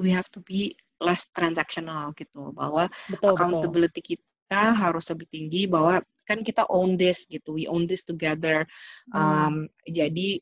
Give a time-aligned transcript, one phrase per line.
[0.00, 3.28] we have to be less transactional gitu bahwa Betul, betul.
[3.36, 8.64] accountability kita harus lebih tinggi bahwa kan kita own this gitu we own this together.
[9.12, 10.40] Um, jadi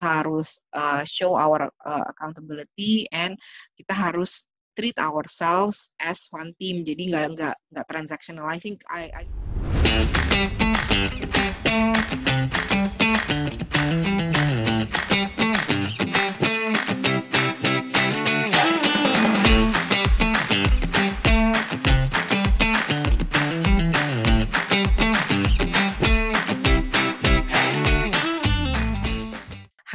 [0.00, 3.36] harus uh, show our uh, accountability and
[3.80, 4.44] kita harus
[4.76, 6.84] treat ourselves as one team.
[6.84, 8.44] Jadi nggak nggak nggak transactional.
[8.44, 9.24] I think I, I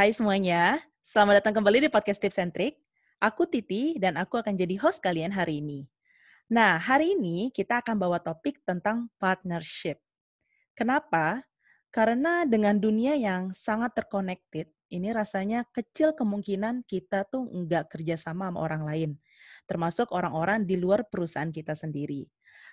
[0.02, 2.82] Hai semuanya, selamat datang kembali di podcast Tips and Trick.
[3.22, 5.86] Aku Titi dan aku akan jadi host kalian hari ini.
[6.50, 10.02] Nah, hari ini kita akan bawa topik tentang partnership.
[10.74, 11.46] Kenapa?
[11.94, 18.59] Karena dengan dunia yang sangat terconnected, ini rasanya kecil kemungkinan kita tuh nggak kerjasama sama
[18.59, 19.12] orang lain,
[19.66, 22.27] termasuk orang-orang di luar perusahaan kita sendiri.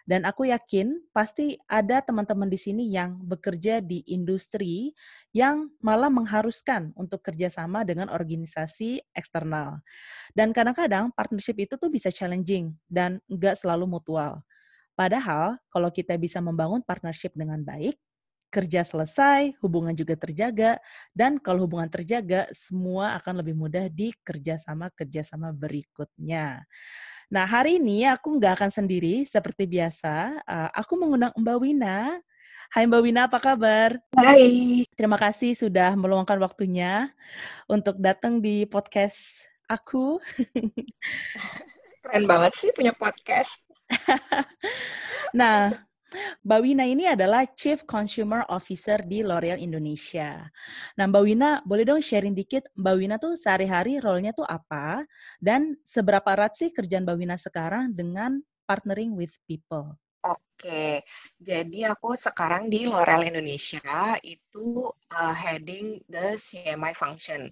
[0.09, 4.97] Dan aku yakin pasti ada teman-teman di sini yang bekerja di industri
[5.37, 9.85] yang malah mengharuskan untuk kerjasama dengan organisasi eksternal.
[10.33, 14.43] Dan kadang-kadang partnership itu tuh bisa challenging dan nggak selalu mutual.
[14.97, 17.95] Padahal kalau kita bisa membangun partnership dengan baik,
[18.49, 20.81] kerja selesai, hubungan juga terjaga,
[21.13, 26.65] dan kalau hubungan terjaga, semua akan lebih mudah di kerjasama-kerjasama berikutnya.
[27.29, 30.41] Nah, hari ini aku nggak akan sendiri seperti biasa.
[30.49, 32.17] Uh, aku mengundang Mbak Wina.
[32.73, 34.01] Hai Mbak Wina, apa kabar?
[34.17, 34.85] Hai.
[34.97, 37.13] Terima kasih sudah meluangkan waktunya
[37.69, 40.17] untuk datang di podcast aku.
[42.05, 43.61] Keren banget sih punya podcast.
[45.39, 45.88] nah,
[46.41, 50.49] Mbak Wina ini adalah Chief Consumer Officer di L'Oreal Indonesia.
[50.97, 55.05] Nah, Mbak Wina, boleh dong sharing dikit, Mbak Wina tuh sehari-hari role-nya tuh apa?
[55.37, 60.01] Dan seberapa erat sih kerjaan Mbak Wina sekarang dengan partnering with people?
[60.19, 61.07] Oke,
[61.39, 67.47] jadi aku sekarang di L'Oreal Indonesia itu uh, heading the CMI function.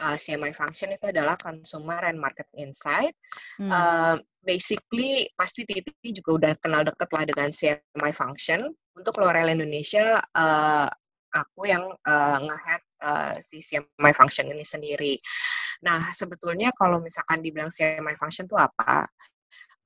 [0.00, 3.12] Uh, CMI function itu adalah Consumer and Market Insight.
[3.60, 3.68] Hmm.
[3.68, 8.72] Uh, basically, pasti Titi juga udah kenal deket lah dengan CMI function.
[8.96, 10.88] Untuk L'Oreal Indonesia, uh,
[11.36, 15.20] aku yang uh, nge-head uh, si CMI function ini sendiri.
[15.84, 19.04] Nah, sebetulnya kalau misalkan dibilang CMI function itu apa?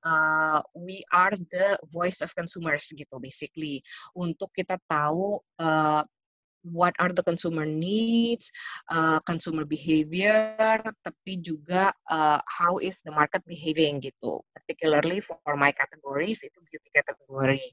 [0.05, 3.85] Uh, we are the voice of consumers gitu basically
[4.17, 6.03] untuk kita tahu uh,
[6.63, 8.53] what are the consumer needs,
[8.93, 14.45] uh, consumer behavior, tapi juga uh, how is the market behaving gitu.
[14.53, 17.65] Particularly for my categories itu beauty category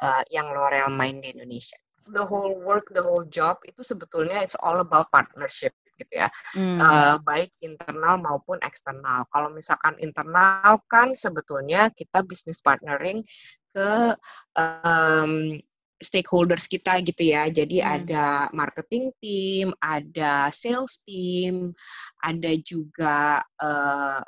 [0.00, 1.76] uh, yang L'Oreal main di Indonesia.
[2.08, 6.78] The whole work, the whole job itu sebetulnya it's all about partnership gitu ya, hmm.
[6.78, 9.26] uh, baik internal maupun eksternal.
[9.34, 13.26] Kalau misalkan internal kan sebetulnya kita bisnis partnering
[13.74, 14.14] ke
[14.56, 15.58] um,
[15.98, 17.50] stakeholders kita gitu ya.
[17.50, 17.90] Jadi hmm.
[17.90, 21.74] ada marketing team, ada sales team,
[22.22, 24.22] ada juga uh,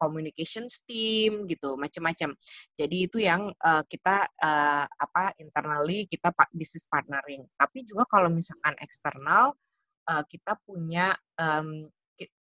[0.00, 2.32] communications team gitu macam-macam.
[2.72, 7.44] Jadi itu yang uh, kita uh, apa internally kita bisnis partnering.
[7.60, 9.52] Tapi juga kalau misalkan eksternal
[10.10, 11.86] uh, kita punya um,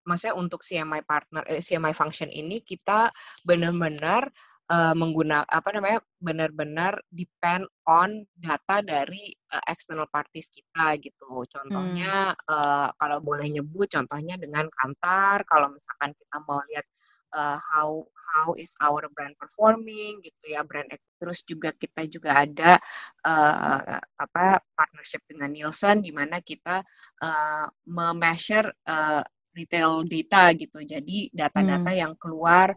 [0.08, 3.12] maksudnya untuk CMI partner eh, CMI function ini kita
[3.46, 4.26] benar-benar
[4.72, 11.44] uh, mengguna apa namanya benar-benar depend on data dari uh, external parties kita gitu.
[11.46, 12.48] Contohnya hmm.
[12.48, 16.86] uh, kalau boleh nyebut contohnya dengan Kantar kalau misalkan kita mau lihat
[17.34, 22.76] uh, how how is our brand performing gitu ya brand terus juga kita juga ada
[23.24, 26.84] uh, apa partnership dengan Nielsen di mana kita
[27.24, 29.24] uh, memeasure uh,
[29.58, 30.78] retail data gitu.
[30.86, 31.98] Jadi data-data hmm.
[31.98, 32.70] yang keluar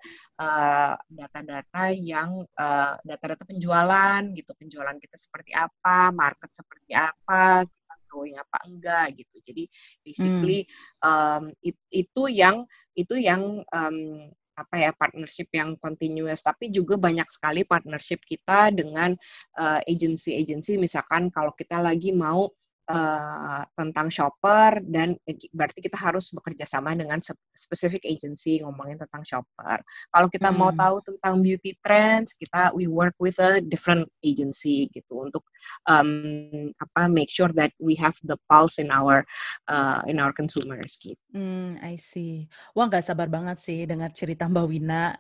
[1.06, 4.52] data-data uh, yang data data-data penjualan gitu.
[4.58, 9.36] Penjualan kita seperti apa, market seperti apa, kita growing apa enggak gitu.
[9.46, 9.64] Jadi
[10.02, 11.06] basically hmm.
[11.06, 12.66] um, it, itu yang
[12.98, 14.28] itu yang um,
[14.62, 16.46] apa ya partnership yang continuous.
[16.46, 19.18] Tapi juga banyak sekali partnership kita dengan
[19.58, 22.48] uh, agency-agency misalkan kalau kita lagi mau
[22.92, 25.16] uh, tentang shopper dan
[25.56, 27.24] berarti kita harus bekerja sama dengan
[27.56, 29.80] specific agency ngomongin tentang shopper.
[30.12, 30.58] Kalau kita hmm.
[30.60, 35.44] mau tahu tentang beauty trends, kita we work with a different agency gitu untuk
[35.88, 39.24] um, apa make sure that we have the pulse in our
[39.72, 41.20] uh, in our consumers gitu.
[41.32, 42.52] Hmm, I see.
[42.76, 45.16] Wah nggak sabar banget sih dengar cerita Mbak Wina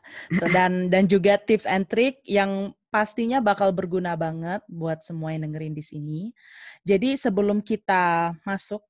[0.51, 5.73] dan dan juga tips and trick yang pastinya bakal berguna banget buat semua yang dengerin
[5.73, 6.19] di sini.
[6.83, 8.83] Jadi sebelum kita masuk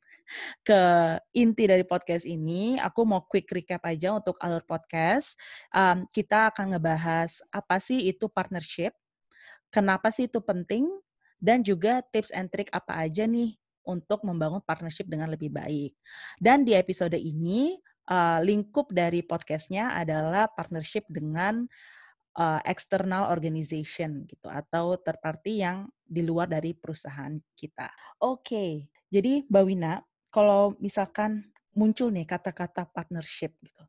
[0.65, 0.81] ke
[1.36, 5.38] inti dari podcast ini, aku mau quick recap aja untuk alur podcast.
[5.69, 8.95] Um, kita akan ngebahas apa sih itu partnership,
[9.69, 10.88] kenapa sih itu penting,
[11.38, 15.98] dan juga tips and trick apa aja nih untuk membangun partnership dengan lebih baik.
[16.38, 17.75] Dan di episode ini,
[18.09, 21.65] uh, lingkup dari podcastnya adalah partnership dengan
[22.37, 27.91] uh, external organization gitu atau third party yang di luar dari perusahaan kita.
[28.23, 28.71] Oke, okay.
[29.11, 29.93] jadi Mbak Wina,
[30.31, 33.83] kalau misalkan muncul nih kata-kata partnership gitu,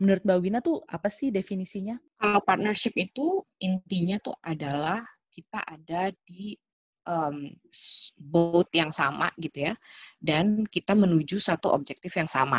[0.00, 1.96] menurut Mbak Wina tuh apa sih definisinya?
[2.16, 6.56] Kalau partnership itu intinya tuh adalah kita ada di
[7.04, 7.52] um,
[8.16, 9.74] boat yang sama gitu ya,
[10.16, 12.56] dan kita menuju satu objektif yang sama.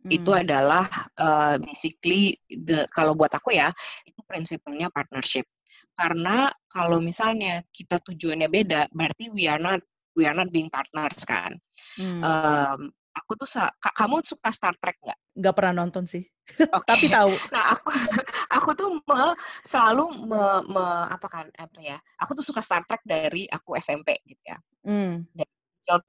[0.00, 0.10] Hmm.
[0.12, 0.88] Itu adalah
[1.20, 3.68] uh, basically the kalau buat aku ya
[4.08, 5.50] itu prinsipnya partnership.
[5.98, 9.82] Karena kalau misalnya kita tujuannya beda, berarti we are not
[10.14, 11.58] we are not being partners kan.
[11.98, 12.22] Hmm.
[12.22, 12.80] Um,
[13.14, 13.48] aku tuh
[13.94, 15.18] kamu suka Star Trek nggak?
[15.38, 16.24] Nggak pernah nonton sih.
[16.50, 16.82] Okay.
[16.82, 17.30] Tapi tahu.
[17.54, 17.90] Nah aku
[18.58, 19.22] aku tuh me,
[19.62, 21.98] selalu me, me, apa kan apa ya?
[22.18, 24.58] Aku tuh suka Star Trek dari aku SMP gitu ya.
[24.82, 25.30] Hmm.
[25.30, 25.46] Dari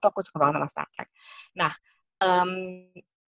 [0.02, 1.10] aku suka banget sama Star Trek.
[1.54, 1.70] Nah
[2.26, 2.52] um,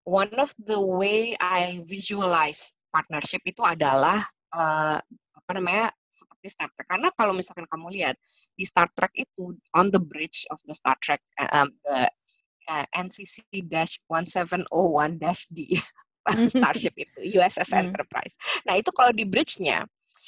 [0.06, 4.21] one of the way I visualize partnership itu adalah
[4.54, 5.00] uh,
[5.36, 6.88] apa namanya seperti Star Trek.
[6.90, 8.18] Karena kalau misalkan kamu lihat
[8.54, 11.22] di Star Trek itu on the bridge of the Star Trek
[11.54, 12.12] um, the
[12.69, 15.60] uh, NCC-1701-D
[16.54, 17.90] Starship itu USS hmm.
[17.90, 18.36] Enterprise.
[18.69, 19.81] Nah itu kalau di bridge-nya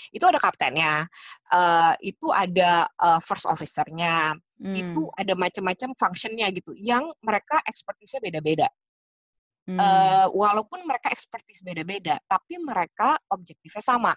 [0.09, 1.05] itu ada kaptennya,
[1.53, 4.73] uh, itu ada uh, first officer-nya, hmm.
[4.73, 8.65] itu ada macam-macam function-nya gitu, yang mereka ekspertisnya beda-beda.
[9.69, 9.77] Hmm.
[9.77, 14.13] Uh, walaupun mereka expertise beda-beda, tapi mereka objektifnya sama.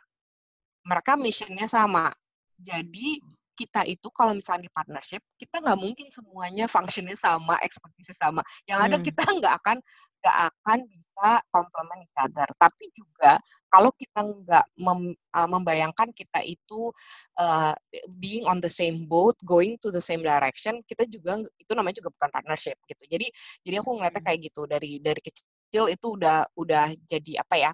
[0.85, 2.09] Mereka missionnya sama.
[2.57, 3.21] Jadi
[3.55, 8.43] kita itu kalau misalnya di partnership, kita nggak mungkin semuanya functionnya sama, expertise sama.
[8.67, 9.05] Yang ada hmm.
[9.07, 9.79] kita nggak akan
[10.25, 12.49] nggak akan bisa complement each other.
[12.57, 13.37] Tapi juga
[13.69, 16.91] kalau kita nggak mem, uh, membayangkan kita itu
[17.37, 17.77] uh,
[18.19, 22.11] being on the same boat, going to the same direction, kita juga itu namanya juga
[22.17, 23.05] bukan partnership gitu.
[23.07, 23.27] Jadi
[23.63, 24.29] jadi aku ngeliatnya hmm.
[24.33, 27.71] kayak gitu dari dari kecil itu udah udah jadi apa ya?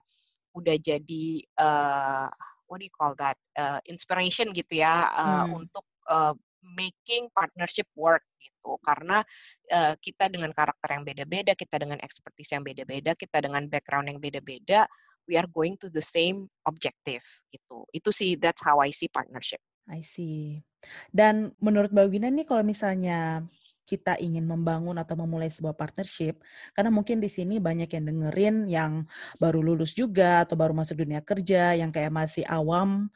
[0.50, 1.26] Udah jadi
[1.62, 2.28] uh,
[2.70, 5.66] what do you call that uh, inspiration gitu ya uh, hmm.
[5.66, 6.32] untuk uh,
[6.62, 8.78] making partnership work gitu.
[8.86, 9.26] Karena
[9.74, 14.22] uh, kita dengan karakter yang beda-beda kita dengan expertise yang beda-beda kita dengan background yang
[14.22, 14.86] beda-beda
[15.28, 17.84] we are going to the same objective gitu.
[17.90, 19.60] Itu sih that's how I see partnership.
[19.90, 20.62] I see.
[21.10, 23.44] Dan menurut Mbak Wina nih kalau misalnya
[23.90, 26.38] kita ingin membangun atau memulai sebuah partnership,
[26.78, 28.92] karena mungkin di sini banyak yang dengerin yang
[29.42, 33.10] baru lulus juga atau baru masuk dunia kerja, yang kayak masih awam,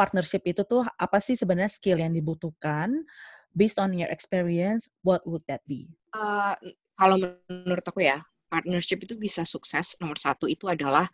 [0.00, 3.04] partnership itu tuh apa sih sebenarnya skill yang dibutuhkan?
[3.52, 5.86] Based on your experience, what would that be?
[6.10, 6.58] Uh,
[6.98, 8.18] kalau menurut aku ya,
[8.50, 9.94] partnership itu bisa sukses.
[10.02, 11.06] Nomor satu itu adalah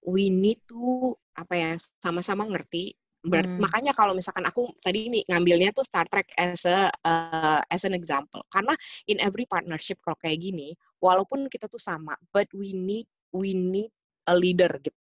[0.00, 1.70] we need to apa ya
[2.00, 3.62] sama-sama ngerti Berarti, hmm.
[3.62, 7.94] Makanya kalau misalkan aku tadi ini ngambilnya tuh Star Trek as a uh, as an
[7.94, 8.42] example.
[8.50, 8.74] Karena
[9.06, 13.90] in every partnership kalau kayak gini, walaupun kita tuh sama, but we need we need
[14.26, 15.01] a leader gitu.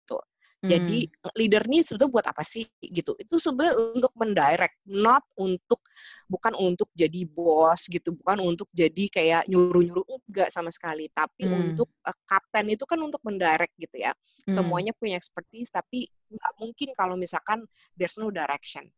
[0.64, 1.36] Jadi hmm.
[1.36, 3.12] leader ini sebetulnya buat apa sih gitu?
[3.20, 5.84] Itu sebenarnya untuk mendirect, not untuk
[6.26, 11.76] bukan untuk jadi bos gitu, bukan untuk jadi kayak nyuruh-nyuruh enggak sama sekali, tapi hmm.
[11.76, 14.16] untuk uh, kapten itu kan untuk mendirect gitu ya.
[14.48, 14.56] Hmm.
[14.56, 17.62] Semuanya punya expertise tapi nggak mungkin kalau misalkan
[17.94, 18.88] there's no direction.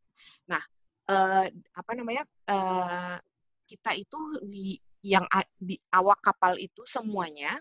[0.46, 0.62] Nah,
[1.10, 2.22] uh, apa namanya?
[2.46, 3.18] Uh,
[3.68, 4.16] kita itu
[4.48, 5.28] di yang
[5.60, 7.54] di awak kapal itu semuanya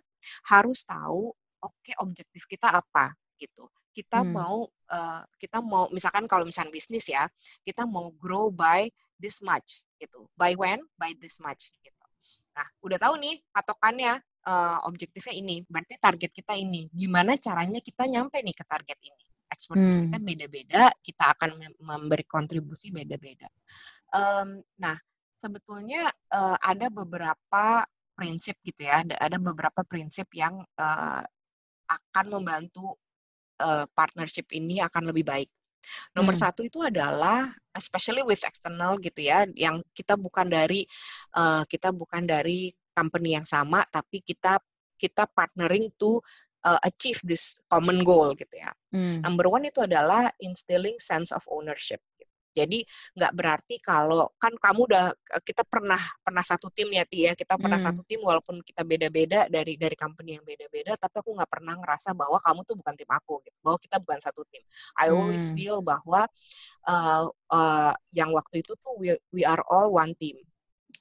[0.50, 1.30] harus tahu
[1.62, 4.30] oke okay, objektif kita apa gitu kita hmm.
[4.30, 7.25] mau uh, kita mau misalkan kalau misalkan bisnis ya
[7.66, 8.86] kita mau grow by
[9.18, 10.30] this much gitu.
[10.38, 10.86] By when?
[11.01, 12.06] By this much gitu.
[12.54, 15.66] Nah udah tahu nih patokannya uh, objektifnya ini.
[15.66, 16.86] Berarti target kita ini.
[16.94, 19.25] Gimana caranya kita nyampe nih ke target ini?
[19.50, 20.06] Expertise hmm.
[20.06, 21.50] kita beda-beda kita akan
[21.82, 23.50] memberi kontribusi beda-beda.
[24.13, 24.94] Um, nah
[25.34, 27.82] sebetulnya uh, ada beberapa
[28.13, 29.01] prinsip gitu ya.
[29.01, 31.24] Ada, ada beberapa prinsip yang uh,
[31.88, 33.00] akan membantu
[33.62, 35.50] uh, partnership ini akan lebih baik.
[36.18, 36.44] Nomor hmm.
[36.44, 40.84] satu itu adalah especially with external gitu ya, yang kita bukan dari
[41.38, 44.60] uh, kita bukan dari company yang sama, tapi kita
[44.98, 46.18] kita partnering to
[46.66, 48.74] uh, achieve this common goal gitu ya.
[48.92, 49.22] Hmm.
[49.22, 52.02] Number one itu adalah instilling sense of ownership.
[52.58, 52.82] Jadi
[53.14, 55.06] nggak berarti kalau kan kamu udah
[55.46, 57.88] kita pernah pernah satu tim ya Tia, ya, kita pernah hmm.
[57.94, 62.18] satu tim walaupun kita beda-beda dari dari company yang beda-beda, tapi aku nggak pernah ngerasa
[62.18, 63.58] bahwa kamu tuh bukan tim aku, gitu.
[63.62, 64.64] bahwa kita bukan satu tim.
[64.98, 65.56] I always hmm.
[65.56, 66.26] feel bahwa
[66.90, 70.42] uh, uh, yang waktu itu tuh we, we are all one team.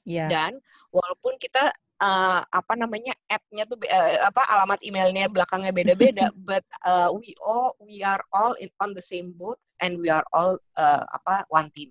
[0.07, 0.31] Yeah.
[0.31, 0.63] Dan
[0.95, 7.09] walaupun kita uh, apa namanya ad-nya tuh uh, apa alamat emailnya belakangnya beda-beda but uh,
[7.12, 11.05] we all we are all in, on the same boat and we are all uh,
[11.12, 11.88] apa one team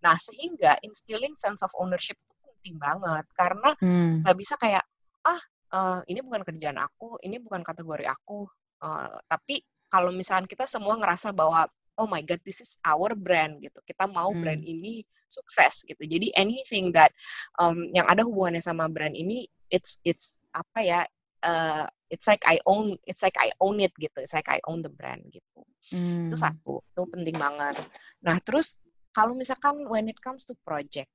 [0.00, 4.24] nah sehingga instilling sense of ownership itu penting banget karena hmm.
[4.24, 4.42] nggak hmm.
[4.42, 4.84] bisa kayak
[5.22, 5.40] ah
[5.72, 8.48] uh, ini bukan kerjaan aku ini bukan kategori aku
[8.84, 11.68] uh, tapi kalau misalnya kita semua ngerasa bahwa
[12.00, 14.40] oh my god this is our brand gitu kita mau hmm.
[14.40, 16.04] brand ini sukses gitu.
[16.04, 17.10] Jadi anything that
[17.56, 21.00] um, yang ada hubungannya sama brand ini it's it's apa ya
[21.48, 24.20] uh, it's like I own it's like I own it gitu.
[24.20, 25.64] It's like I own the brand gitu.
[25.92, 26.32] Hmm.
[26.32, 27.76] itu satu itu penting banget.
[28.24, 28.80] Nah terus
[29.12, 31.10] kalau misalkan when it comes to project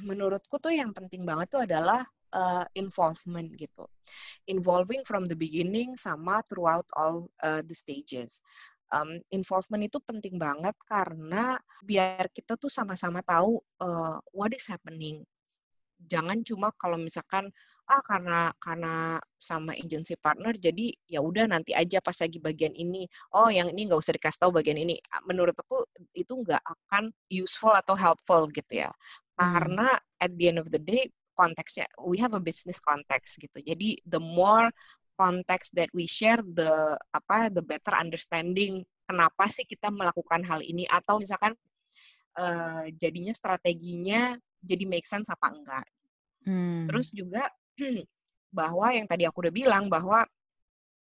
[0.00, 2.04] menurutku tuh yang penting banget tuh adalah
[2.36, 3.84] uh, involvement gitu.
[4.48, 8.44] Involving from the beginning sama throughout all uh, the stages
[8.92, 15.24] um, involvement itu penting banget karena biar kita tuh sama-sama tahu uh, what is happening.
[15.96, 17.48] Jangan cuma kalau misalkan
[17.86, 23.06] ah karena karena sama agency partner jadi ya udah nanti aja pas lagi bagian ini
[23.38, 27.70] oh yang ini nggak usah dikasih tahu bagian ini menurut aku itu nggak akan useful
[27.70, 29.38] atau helpful gitu ya hmm.
[29.38, 29.88] karena
[30.18, 31.06] at the end of the day
[31.38, 34.66] konteksnya we have a business context gitu jadi the more
[35.16, 40.84] konteks that we share the apa the better understanding kenapa sih kita melakukan hal ini
[40.86, 41.54] atau misalkan
[42.36, 45.86] uh, jadinya strateginya jadi make sense apa enggak.
[46.46, 46.86] Hmm.
[46.90, 47.46] Terus juga
[48.58, 50.26] bahwa yang tadi aku udah bilang bahwa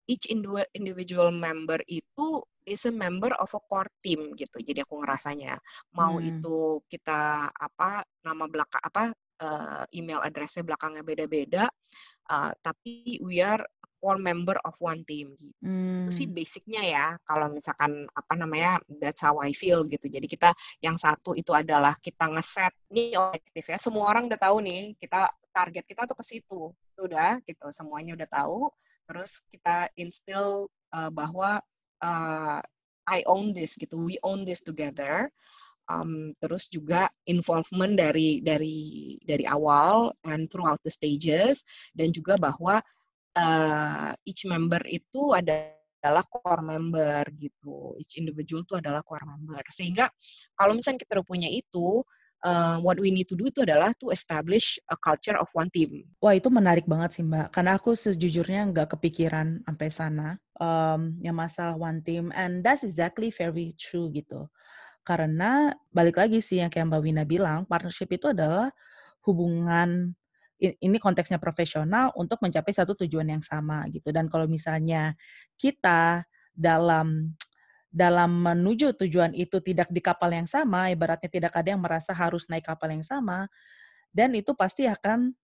[0.10, 0.28] each
[0.76, 4.60] individual member itu is a member of a core team gitu.
[4.62, 5.58] Jadi aku ngerasanya
[5.96, 6.30] mau hmm.
[6.38, 9.04] itu kita apa nama belakang apa
[9.42, 11.66] uh, email addressnya belakangnya beda-beda,
[12.30, 13.62] uh, tapi we are
[14.02, 15.54] core member of one team gitu.
[15.62, 16.10] Hmm.
[16.10, 16.36] Itu sih hmm.
[16.36, 17.06] basicnya ya.
[17.22, 20.10] Kalau misalkan apa namanya that's how I feel gitu.
[20.10, 23.78] Jadi kita yang satu itu adalah kita ngeset nih objektif ya.
[23.78, 26.62] Semua orang udah tahu nih kita target kita tuh ke situ.
[26.98, 27.70] Udah gitu.
[27.70, 28.74] Semuanya udah tahu.
[29.06, 31.62] Terus kita instill uh, bahwa
[32.02, 32.60] uh,
[33.06, 34.02] I own this gitu.
[34.02, 35.30] We own this together.
[35.92, 42.80] Um, terus juga involvement dari dari dari awal and throughout the stages dan juga bahwa
[43.36, 47.96] uh, each member itu adalah core member gitu.
[48.00, 49.62] Each individual itu adalah core member.
[49.70, 50.10] Sehingga
[50.56, 52.02] kalau misalnya kita udah punya itu,
[52.46, 56.06] uh, what we need to do itu adalah to establish a culture of one team.
[56.22, 61.38] Wah itu menarik banget sih Mbak, karena aku sejujurnya nggak kepikiran sampai sana um, yang
[61.38, 64.50] masalah one team, and that's exactly very true gitu.
[65.02, 68.70] Karena balik lagi sih yang kayak Mbak Wina bilang, partnership itu adalah
[69.26, 70.18] hubungan
[70.62, 74.14] ini konteksnya profesional untuk mencapai satu tujuan yang sama gitu.
[74.14, 75.18] Dan kalau misalnya
[75.58, 76.22] kita
[76.54, 77.34] dalam
[77.92, 82.48] dalam menuju tujuan itu tidak di kapal yang sama, ibaratnya tidak ada yang merasa harus
[82.48, 83.52] naik kapal yang sama,
[84.16, 85.36] dan itu pasti akan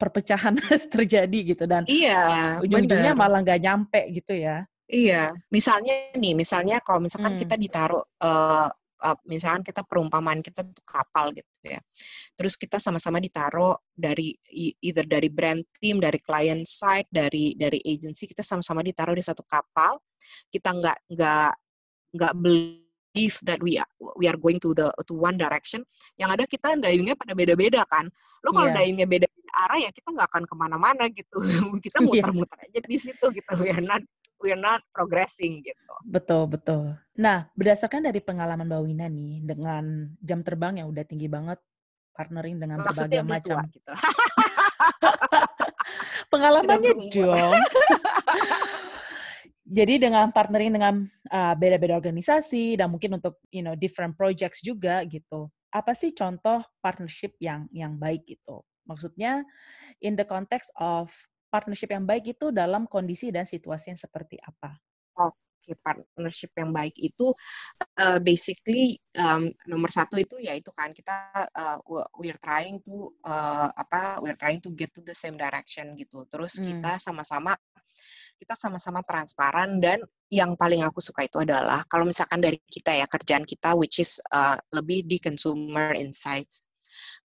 [0.00, 0.56] perpecahan
[0.94, 4.64] terjadi gitu dan iya, ujung-ujungnya malah nggak nyampe gitu ya.
[4.88, 7.40] Iya, misalnya nih, misalnya kalau misalkan hmm.
[7.40, 8.68] kita ditaruh uh,
[9.04, 11.80] uh, misalkan kita perumpamaan kita tuh kapal gitu ya.
[12.36, 14.36] Terus kita sama-sama ditaruh dari
[14.84, 19.42] either dari brand team, dari client side, dari dari agency kita sama-sama ditaruh di satu
[19.48, 19.98] kapal.
[20.52, 21.52] Kita nggak nggak
[22.14, 25.82] nggak believe that we are, we are going to the to one direction.
[26.20, 28.06] Yang ada kita dayungnya pada beda-beda kan.
[28.46, 28.76] Lo kalau yeah.
[28.82, 31.38] dayungnya beda arah ya kita nggak akan ke mana-mana gitu.
[31.84, 32.06] kita iya.
[32.06, 33.52] muter-muter aja di situ gitu.
[33.58, 34.02] We are not
[34.42, 35.94] we're not progressing gitu.
[36.04, 36.98] Betul, betul.
[37.14, 41.62] Nah, berdasarkan dari pengalaman Mbak Wina nih, dengan jam terbang yang udah tinggi banget,
[42.14, 43.58] partnering dengan Maksudnya berbagai macam.
[43.70, 43.90] gitu.
[46.32, 47.58] Pengalamannya dong.
[49.64, 55.00] Jadi dengan partnering dengan uh, beda-beda organisasi dan mungkin untuk you know different projects juga
[55.08, 55.48] gitu.
[55.72, 58.60] Apa sih contoh partnership yang yang baik gitu?
[58.84, 59.40] Maksudnya
[60.04, 61.08] in the context of
[61.54, 64.74] partnership yang baik itu dalam kondisi dan situasi yang seperti apa?
[65.14, 67.30] Oke, partnership yang baik itu
[68.02, 71.78] uh, basically um, nomor satu itu ya itu kan kita uh,
[72.18, 76.26] we're trying to uh, apa we're trying to get to the same direction gitu.
[76.26, 76.66] Terus hmm.
[76.66, 77.54] kita sama-sama
[78.34, 83.06] kita sama-sama transparan dan yang paling aku suka itu adalah kalau misalkan dari kita ya
[83.06, 86.66] kerjaan kita which is uh, lebih di consumer insights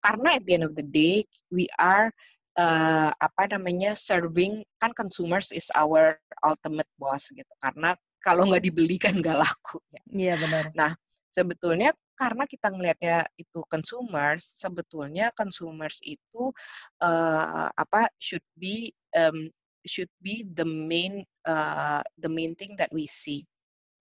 [0.05, 2.13] karena at the end of the day we are
[2.59, 8.99] uh, apa namanya serving kan consumers is our ultimate boss gitu karena kalau nggak dibeli
[8.99, 10.01] kan nggak laku ya.
[10.11, 10.65] Iya benar.
[10.75, 10.91] Nah
[11.31, 16.51] sebetulnya karena kita ngelihatnya itu consumers sebetulnya consumers itu
[16.99, 19.47] uh, apa should be um,
[19.87, 23.47] should be the main uh, the main thing that we see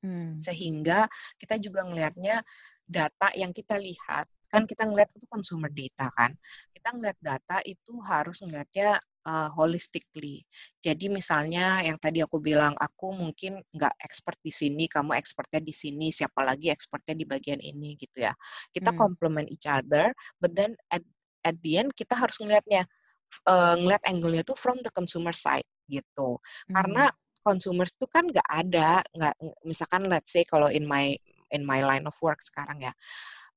[0.03, 0.35] hmm.
[0.43, 1.07] sehingga
[1.39, 2.43] kita juga ngelihatnya
[2.91, 6.33] data yang kita lihat kan kita ngeliat itu consumer data kan
[6.73, 8.97] kita ngeliat data itu harus ngeliatnya
[9.29, 10.45] uh, holistically.
[10.81, 15.75] Jadi misalnya yang tadi aku bilang, aku mungkin nggak expert di sini, kamu expertnya di
[15.77, 18.33] sini, siapa lagi expertnya di bagian ini gitu ya.
[18.73, 18.99] Kita hmm.
[18.99, 21.05] complement each other, but then at
[21.45, 22.89] at the end kita harus ngelihatnya,
[23.45, 26.41] uh, ngeliat angle-nya tuh from the consumer side gitu.
[26.71, 26.75] Hmm.
[26.75, 27.05] Karena
[27.45, 31.17] consumers tuh kan nggak ada, nggak misalkan let's say kalau in my
[31.49, 32.93] in my line of work sekarang ya,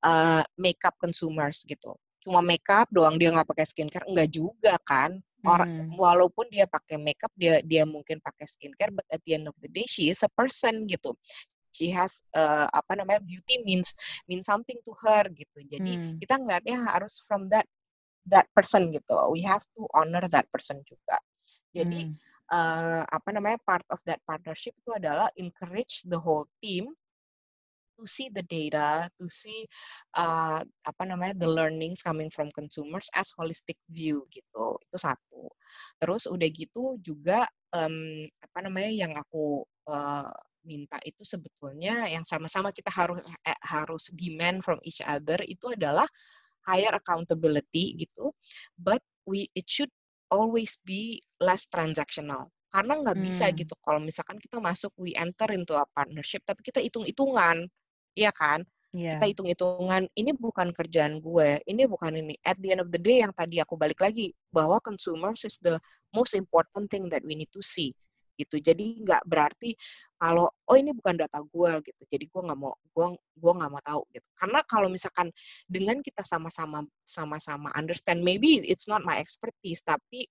[0.05, 5.89] uh, makeup consumers gitu cuma makeup doang dia nggak pakai skincare enggak juga kan orang
[5.89, 5.97] hmm.
[5.97, 9.69] walaupun dia pakai makeup dia dia mungkin pakai skincare but at the end of the
[9.73, 11.17] day she is a person gitu
[11.73, 13.97] she has uh, apa namanya beauty means
[14.29, 16.21] means something to her gitu jadi hmm.
[16.21, 17.65] kita ngeliatnya harus from that
[18.29, 21.17] that person gitu we have to honor that person juga
[21.73, 22.13] jadi hmm.
[22.53, 26.93] uh, apa namanya part of that partnership itu adalah encourage the whole team
[28.01, 29.69] to see the data, to see
[30.17, 34.81] uh, apa namanya the learnings coming from consumers as holistic view gitu.
[34.89, 35.53] Itu satu.
[36.01, 37.45] Terus udah gitu juga
[37.77, 40.33] um, apa namanya yang aku uh,
[40.65, 46.05] minta itu sebetulnya yang sama-sama kita harus eh, harus demand from each other itu adalah
[46.69, 48.29] higher accountability gitu
[48.77, 49.89] but we it should
[50.29, 53.55] always be less transactional karena nggak bisa hmm.
[53.57, 57.67] gitu kalau misalkan kita masuk we enter into a partnership tapi kita hitung-hitungan
[58.17, 58.67] Iya kan?
[58.91, 59.15] Yeah.
[59.15, 62.35] Kita hitung-hitungan, ini bukan kerjaan gue, ini bukan ini.
[62.43, 65.79] At the end of the day, yang tadi aku balik lagi, bahwa consumers is the
[66.11, 67.95] most important thing that we need to see
[68.41, 68.57] gitu.
[68.57, 69.77] Jadi nggak berarti
[70.17, 72.01] kalau oh ini bukan data gue gitu.
[72.09, 73.05] Jadi gue nggak mau gue
[73.37, 74.27] gue nggak mau tahu gitu.
[74.37, 75.27] Karena kalau misalkan
[75.69, 80.25] dengan kita sama-sama sama-sama understand, maybe it's not my expertise, tapi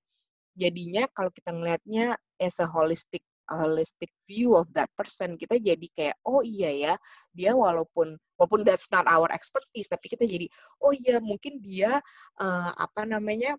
[0.58, 6.16] jadinya kalau kita ngelihatnya as a holistic holistic view of that person kita jadi kayak
[6.22, 6.94] oh iya ya
[7.34, 10.46] dia walaupun walaupun that's not our expertise tapi kita jadi
[10.80, 11.98] oh iya mungkin dia
[12.38, 13.58] uh, apa namanya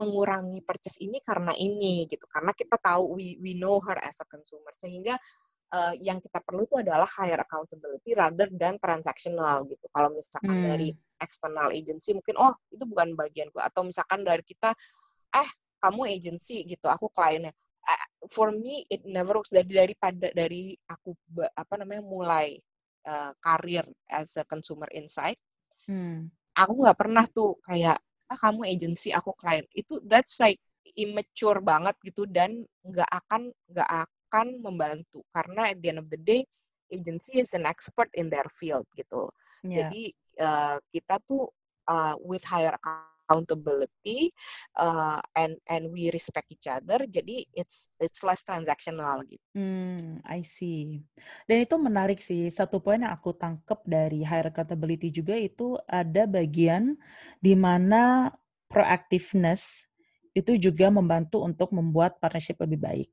[0.00, 2.24] mengurangi purchase ini karena ini gitu.
[2.24, 4.72] Karena kita tahu we we know her as a consumer.
[4.72, 5.20] Sehingga
[5.76, 9.84] uh, yang kita perlu itu adalah higher accountability rather than transactional gitu.
[9.92, 10.66] Kalau misalkan hmm.
[10.72, 10.88] dari
[11.20, 13.60] external agency mungkin oh itu bukan bagianku.
[13.60, 14.72] Atau misalkan dari kita
[15.36, 15.50] eh
[15.84, 17.52] kamu agency gitu aku kliennya
[18.28, 21.16] for me it never works dari daripada dari aku
[21.56, 22.60] apa namanya mulai
[23.08, 25.40] uh, karir as a consumer insight
[25.88, 26.28] hmm.
[26.52, 27.96] aku nggak pernah tuh kayak
[28.30, 30.60] ah kamu agency aku klien itu that's like
[30.94, 36.20] immature banget gitu dan nggak akan nggak akan membantu karena at the end of the
[36.20, 36.44] day
[36.90, 39.30] agency is an expert in their field gitu
[39.66, 39.86] yeah.
[39.86, 40.02] jadi
[40.42, 41.50] uh, kita tuh
[41.90, 42.74] uh, with higher
[43.30, 44.34] accountability
[44.74, 49.38] uh, and and we respect each other jadi it's it's less transactional gitu.
[49.54, 51.06] Hmm, I see.
[51.46, 52.50] Dan itu menarik sih.
[52.50, 56.98] Satu poin yang aku tangkap dari higher accountability juga itu ada bagian
[57.38, 58.34] di mana
[58.66, 59.86] proactiveness
[60.34, 63.08] itu juga membantu untuk membuat partnership lebih baik.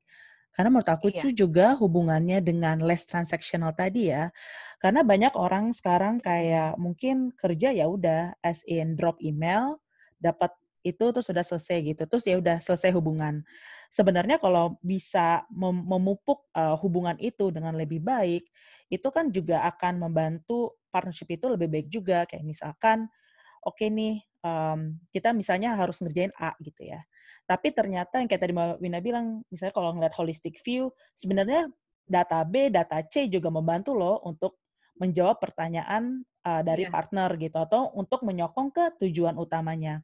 [0.54, 1.22] Karena menurut aku iya.
[1.22, 4.34] itu juga hubungannya dengan less transactional tadi ya.
[4.82, 9.78] Karena banyak orang sekarang kayak mungkin kerja ya udah as in drop email,
[10.18, 10.52] dapat
[10.86, 13.42] itu terus sudah selesai gitu terus ya udah selesai hubungan.
[13.90, 18.46] Sebenarnya kalau bisa mem memupuk uh, hubungan itu dengan lebih baik
[18.88, 22.24] itu kan juga akan membantu partnership itu lebih baik juga.
[22.28, 23.10] Kayak misalkan
[23.64, 27.02] oke okay nih um, kita misalnya harus ngerjain A gitu ya.
[27.48, 31.68] Tapi ternyata yang kayak tadi Mbak Wina bilang misalnya kalau ngeliat holistic view sebenarnya
[32.08, 34.60] data B data C juga membantu loh untuk
[34.98, 36.92] menjawab pertanyaan uh, dari yeah.
[36.92, 40.02] partner gitu atau untuk menyokong ke tujuan utamanya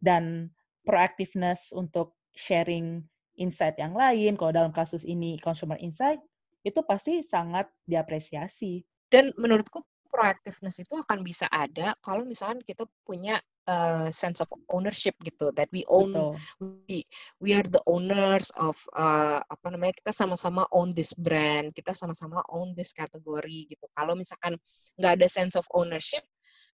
[0.00, 0.50] dan
[0.84, 3.02] proactiveness untuk sharing
[3.38, 4.38] insight yang lain.
[4.38, 6.20] Kalau dalam kasus ini consumer insight
[6.64, 8.82] itu pasti sangat diapresiasi.
[9.10, 15.18] Dan menurutku proactiveness itu akan bisa ada kalau misalnya kita punya uh, sense of ownership
[15.26, 16.38] gitu that we own Betul.
[16.86, 17.02] we
[17.42, 22.46] we are the owners of uh, apa namanya kita sama-sama own this brand kita sama-sama
[22.54, 23.84] own this kategori gitu.
[23.98, 24.54] Kalau misalkan
[25.02, 26.22] nggak ada sense of ownership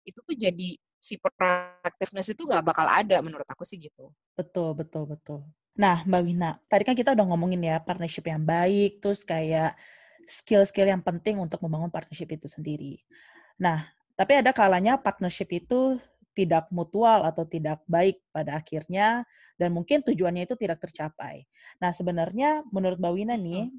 [0.05, 4.13] itu tuh jadi si proactiveness itu nggak bakal ada menurut aku sih gitu.
[4.37, 5.41] Betul, betul, betul.
[5.81, 9.73] Nah, Mbak Wina, tadi kan kita udah ngomongin ya partnership yang baik, terus kayak
[10.29, 13.01] skill-skill yang penting untuk membangun partnership itu sendiri.
[13.57, 15.97] Nah, tapi ada kalanya partnership itu
[16.37, 19.25] tidak mutual atau tidak baik pada akhirnya
[19.57, 21.49] dan mungkin tujuannya itu tidak tercapai.
[21.81, 23.73] Nah, sebenarnya menurut Mbak Wina nih,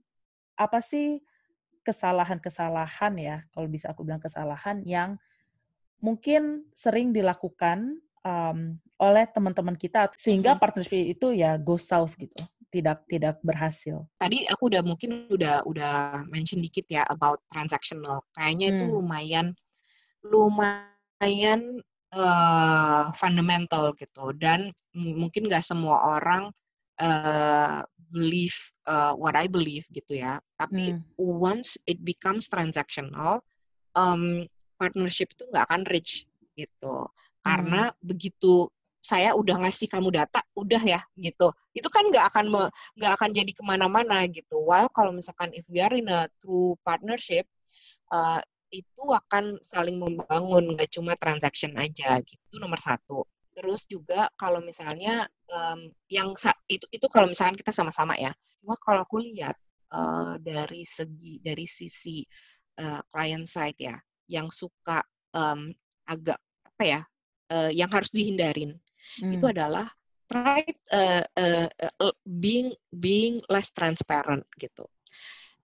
[0.58, 1.22] apa sih
[1.82, 5.18] kesalahan-kesalahan ya, kalau bisa aku bilang kesalahan yang
[6.02, 10.62] mungkin sering dilakukan um, oleh teman-teman kita sehingga hmm.
[10.62, 14.08] partnership itu ya go south gitu tidak tidak berhasil.
[14.16, 18.24] Tadi aku udah mungkin udah udah mention dikit ya about transactional.
[18.32, 18.74] Kayaknya hmm.
[18.74, 19.48] itu lumayan
[20.24, 21.84] lumayan
[22.16, 26.48] uh, fundamental gitu dan mungkin nggak semua orang
[27.04, 28.56] uh, believe
[28.88, 30.40] uh, what I believe gitu ya.
[30.56, 31.04] Tapi hmm.
[31.20, 33.44] once it becomes transactional,
[34.00, 34.48] um,
[34.82, 36.26] partnership itu nggak akan reach
[36.58, 37.06] gitu.
[37.46, 37.98] Karena hmm.
[38.02, 38.66] begitu
[39.02, 41.50] saya udah ngasih kamu data, udah ya gitu.
[41.74, 42.46] Itu kan nggak akan
[42.98, 44.62] nggak akan jadi ke mana-mana gitu.
[44.62, 47.50] While kalau misalkan if we are in a true partnership,
[48.14, 52.62] uh, itu akan saling membangun, nggak cuma transaction aja gitu.
[52.62, 53.26] Nomor satu.
[53.58, 56.32] Terus juga kalau misalnya um, yang
[56.70, 58.32] itu itu kalau misalkan kita sama-sama ya.
[58.62, 59.58] Cuma kalau aku lihat
[59.92, 62.22] uh, dari segi dari sisi
[62.80, 63.98] uh, client side ya,
[64.32, 65.04] yang suka
[65.36, 65.76] um,
[66.08, 67.02] agak apa ya,
[67.52, 68.80] uh, yang harus dihindarin
[69.20, 69.36] hmm.
[69.36, 69.92] itu adalah
[70.32, 70.64] try
[70.96, 71.68] uh, uh,
[72.00, 74.88] uh, being being less transparent gitu.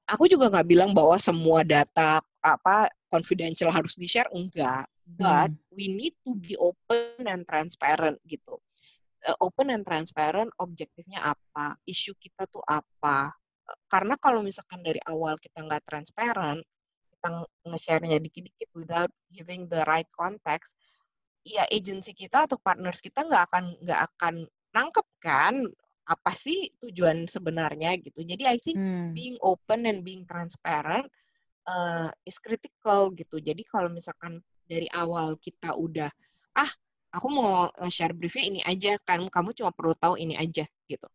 [0.07, 5.71] Aku juga nggak bilang bahwa semua data apa confidential harus di share enggak, but hmm.
[5.71, 8.59] we need to be open and transparent gitu.
[9.23, 13.31] Uh, open and transparent objektifnya apa, isu kita tuh apa.
[13.91, 16.63] Karena kalau misalkan dari awal kita nggak transparent,
[17.17, 20.77] kita nge-share-nya dikit-dikit without giving the right context,
[21.41, 24.35] ya agency kita atau partners kita nggak akan nggak akan
[24.77, 25.65] nangkep kan
[26.07, 28.21] apa sih tujuan sebenarnya gitu.
[28.23, 29.11] Jadi I think hmm.
[29.11, 31.09] being open and being transparent
[31.67, 33.43] uh, is critical gitu.
[33.43, 36.07] Jadi kalau misalkan dari awal kita udah
[36.55, 36.71] ah
[37.11, 41.07] aku mau share briefnya ini aja kan kamu cuma perlu tahu ini aja gitu.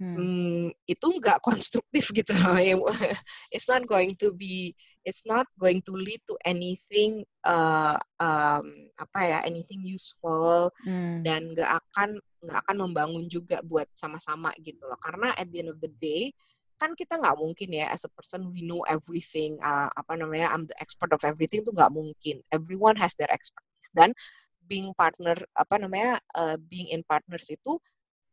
[0.00, 0.16] Hmm.
[0.16, 2.56] Hmm, itu nggak konstruktif gitu loh.
[3.54, 4.72] It's not going to be
[5.04, 11.24] it's not going to lead to anything uh, um, apa ya anything useful hmm.
[11.24, 15.72] dan nggak akan nggak akan membangun juga buat sama-sama gitu loh karena at the end
[15.72, 16.32] of the day
[16.80, 20.64] kan kita nggak mungkin ya as a person we know everything uh, apa namanya I'm
[20.64, 24.16] the expert of everything itu nggak mungkin everyone has their expertise dan
[24.64, 27.76] being partner apa namanya uh, being in partners itu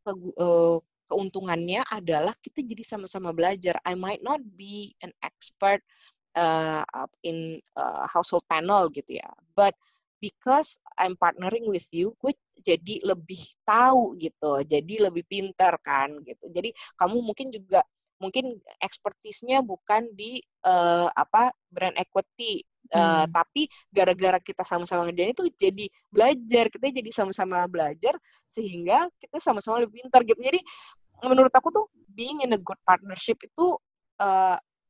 [0.07, 5.81] uh, keuntungannya adalah kita jadi sama-sama belajar I might not be an expert
[6.37, 6.83] uh,
[7.23, 9.29] in uh, household panel gitu ya.
[9.57, 9.73] But
[10.21, 16.45] because I'm partnering with you, gue jadi lebih tahu gitu, jadi lebih pintar kan gitu.
[16.49, 17.81] Jadi kamu mungkin juga
[18.17, 23.33] mungkin ekspertisnya bukan di uh, apa brand equity, uh, hmm.
[23.33, 28.15] tapi gara-gara kita sama-sama ngerjain itu jadi belajar, kita jadi sama-sama belajar
[28.47, 30.39] sehingga kita sama-sama lebih pintar gitu.
[30.39, 30.59] Jadi
[31.25, 33.77] menurut aku tuh being in a good partnership itu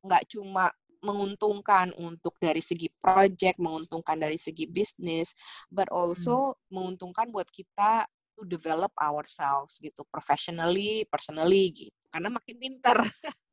[0.04, 5.30] nggak uh, cuma menguntungkan untuk dari segi project, menguntungkan dari segi bisnis,
[5.70, 6.74] but also hmm.
[6.74, 8.06] menguntungkan buat kita
[8.38, 11.94] to develop ourselves gitu, professionally, personally gitu.
[12.10, 12.98] Karena makin pintar.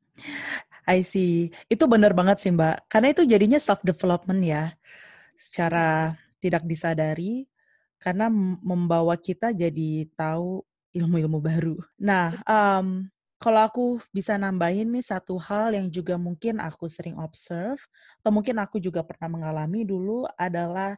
[0.86, 1.50] I see.
[1.66, 2.86] Itu benar banget sih, Mbak.
[2.86, 4.64] Karena itu jadinya self development ya.
[5.34, 6.40] Secara hmm.
[6.40, 7.44] tidak disadari
[7.98, 8.30] karena
[8.62, 10.62] membawa kita jadi tahu
[10.94, 11.76] ilmu-ilmu baru.
[11.98, 17.82] Nah, um, kalau aku bisa nambahin nih satu hal yang juga mungkin aku sering observe
[18.22, 20.96] atau mungkin aku juga pernah mengalami dulu adalah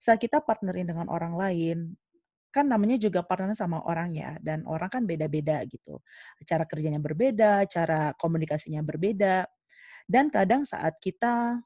[0.00, 1.94] saat kita partnerin dengan orang lain
[2.56, 6.00] kan namanya juga partner sama orang ya dan orang kan beda-beda gitu
[6.48, 9.44] cara kerjanya berbeda cara komunikasinya berbeda
[10.08, 11.60] dan kadang saat kita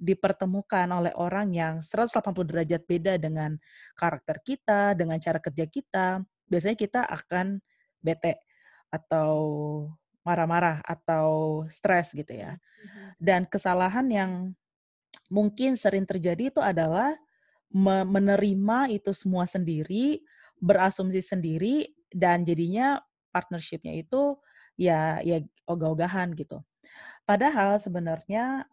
[0.00, 3.60] dipertemukan oleh orang yang 180 derajat beda dengan
[3.92, 7.60] karakter kita dengan cara kerja kita biasanya kita akan
[8.00, 8.40] bete
[8.88, 9.36] atau
[10.24, 12.56] marah-marah atau stres gitu ya.
[12.56, 13.08] Mm-hmm.
[13.20, 14.32] Dan kesalahan yang
[15.30, 17.14] mungkin sering terjadi itu adalah
[17.74, 20.22] menerima itu semua sendiri,
[20.58, 22.98] berasumsi sendiri dan jadinya
[23.30, 24.36] partnershipnya itu
[24.74, 25.38] ya ya
[25.70, 26.60] ogah-ogahan gitu.
[27.28, 28.66] Padahal sebenarnya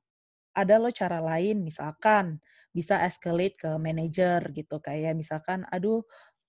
[0.57, 2.41] ada lo cara lain misalkan
[2.73, 6.01] bisa escalate ke manajer gitu kayak misalkan aduh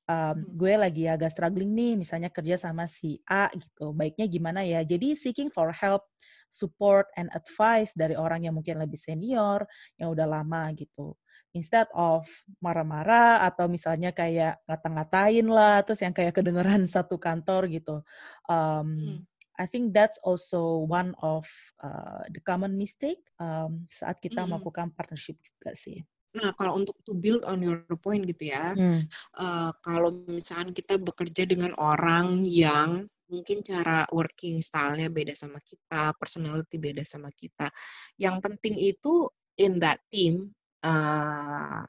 [0.09, 4.81] um, gue lagi agak struggling nih, misalnya kerja sama si A gitu, baiknya gimana ya?
[4.83, 6.09] Jadi seeking for help,
[6.49, 9.69] support, and advice dari orang yang mungkin lebih senior,
[10.01, 11.15] yang udah lama gitu.
[11.57, 12.29] Instead of
[12.61, 18.05] marah-marah atau misalnya kayak ngata-ngatain lah, terus yang kayak kedengeran satu kantor gitu.
[18.47, 19.19] Um, hmm.
[19.59, 21.43] I think that's also one of
[21.83, 24.55] uh, the common mistake um, saat kita hmm.
[24.55, 25.99] melakukan partnership juga sih.
[26.39, 29.03] Nah, kalau untuk to build on your point gitu ya, hmm.
[29.35, 36.17] uh, kalau misalkan kita bekerja dengan orang yang mungkin cara working style-nya beda sama kita,
[36.17, 37.69] personality beda sama kita.
[38.17, 41.83] Yang penting itu in that team, uh,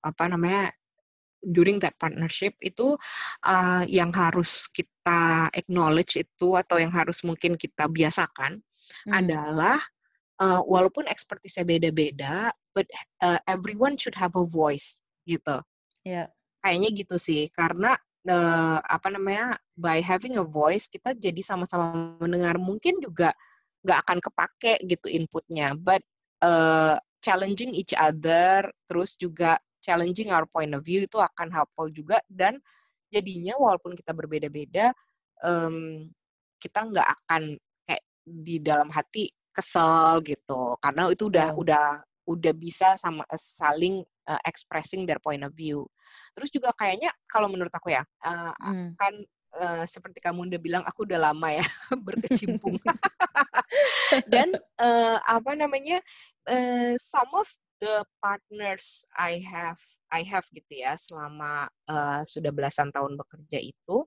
[0.00, 0.72] apa namanya,
[1.40, 2.96] during that partnership itu
[3.48, 8.60] uh, yang harus kita acknowledge itu atau yang harus mungkin kita biasakan
[9.08, 9.12] hmm.
[9.12, 9.80] adalah
[10.40, 12.88] uh, walaupun ekspertisnya beda-beda, but
[13.24, 15.64] uh, everyone should have a voice gitu.
[16.04, 16.28] Yeah.
[16.60, 17.96] Kayaknya gitu sih, karena
[18.28, 23.32] uh, apa namanya by having a voice kita jadi sama-sama mendengar mungkin juga
[23.80, 26.04] nggak akan kepake gitu inputnya but
[26.44, 32.20] uh, challenging each other terus juga challenging our point of view itu akan helpful juga
[32.28, 32.60] dan
[33.08, 34.92] jadinya walaupun kita berbeda-beda
[35.44, 36.08] um,
[36.60, 37.56] kita nggak akan
[37.88, 41.60] kayak di dalam hati kesel gitu karena itu udah oh.
[41.64, 41.86] udah
[42.30, 45.82] udah bisa sama saling uh, expressing their point of view.
[46.38, 48.94] Terus juga kayaknya kalau menurut aku ya uh, hmm.
[48.94, 49.14] kan
[49.56, 51.64] uh, seperti kamu udah bilang aku udah lama ya
[52.06, 52.78] berkecimpung.
[54.32, 56.02] Dan uh, apa namanya
[56.50, 57.46] uh, some of
[57.80, 59.80] the partners I have
[60.12, 64.04] I have gitu ya selama uh, sudah belasan tahun bekerja itu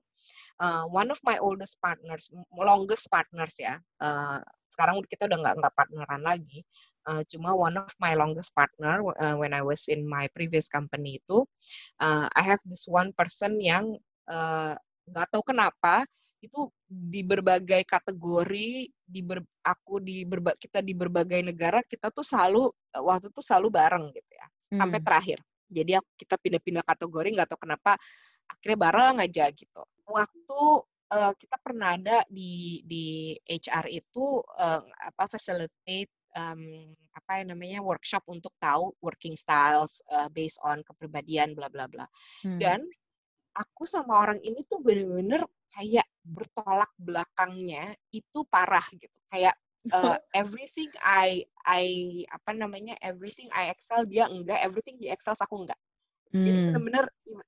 [0.62, 4.38] uh, one of my oldest partners longest partners ya uh,
[4.70, 6.62] sekarang kita udah nggak nggak partneran lagi
[7.10, 11.18] uh, cuma one of my longest partner uh, when I was in my previous company
[11.22, 11.46] itu
[11.98, 13.98] uh, I have this one person yang
[15.08, 16.04] nggak tahu kenapa
[16.44, 22.24] itu di berbagai kategori di ber, aku di berba, kita di berbagai negara kita tuh
[22.24, 22.68] selalu
[23.00, 24.78] waktu itu selalu bareng gitu ya hmm.
[24.78, 25.38] sampai terakhir
[25.72, 27.96] jadi kita pindah-pindah kategori nggak tahu kenapa
[28.44, 30.60] akhirnya bareng aja gitu waktu
[31.10, 37.80] uh, kita pernah ada di di HR itu uh, apa facilitate um, apa yang namanya
[37.80, 42.06] workshop untuk tahu working styles uh, based on kepribadian bla bla bla.
[42.42, 42.58] Hmm.
[42.58, 42.80] Dan
[43.54, 49.14] aku sama orang ini tuh bener-bener kayak bertolak belakangnya itu parah gitu.
[49.30, 49.54] Kayak
[49.94, 51.86] uh, everything I I
[52.30, 55.78] apa namanya everything I excel dia enggak, everything di excel aku enggak.
[56.34, 56.42] Hmm.
[56.42, 57.04] Jadi benar-benar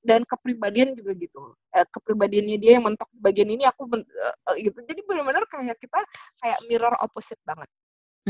[0.07, 1.59] dan kepribadian juga gitu.
[1.75, 4.79] Eh, kepribadiannya dia yang mentok bagian ini aku ben, uh, gitu.
[4.87, 6.01] Jadi benar-benar kayak kita
[6.39, 7.67] kayak mirror opposite banget.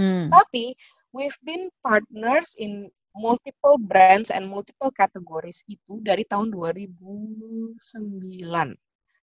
[0.00, 0.32] Hmm.
[0.32, 0.72] Tapi
[1.12, 7.80] we've been partners in multiple brands and multiple categories itu dari tahun 2009.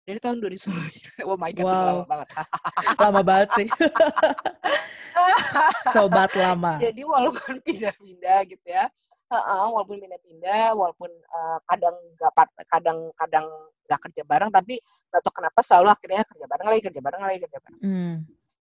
[0.07, 1.21] Dari tahun 2009.
[1.29, 1.77] Oh my god, wow.
[1.77, 2.27] lama banget.
[3.03, 3.67] lama banget sih.
[5.93, 6.79] Sobat lama.
[6.81, 8.89] Jadi walaupun pindah-pindah gitu ya,
[9.29, 12.33] uh, walaupun pindah-pindah, walaupun uh, kadang nggak
[12.65, 13.45] kadang kadang
[13.85, 17.37] nggak kerja bareng, tapi nggak tahu kenapa selalu akhirnya kerja bareng lagi, kerja bareng lagi,
[17.43, 17.81] kerja bareng.
[17.83, 18.15] Hmm.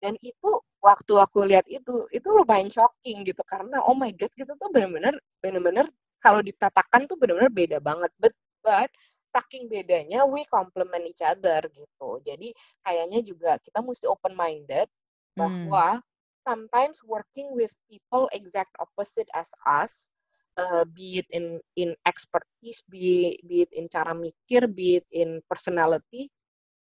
[0.02, 0.50] Dan itu
[0.84, 5.16] waktu aku lihat itu, itu lumayan shocking gitu karena oh my god gitu tuh benar-benar
[5.40, 5.86] benar-benar
[6.20, 8.12] kalau dipetakan tuh benar-benar beda banget.
[8.20, 8.92] But, but
[9.32, 12.20] saking bedanya we complement each other gitu.
[12.24, 12.52] Jadi
[12.84, 15.38] kayaknya juga kita mesti open minded hmm.
[15.38, 16.04] bahwa hmm.
[16.46, 20.08] sometimes working with people exact opposite as us
[20.56, 25.40] uh, be it in in expertise, be be it in cara mikir, be it in
[25.46, 26.32] personality,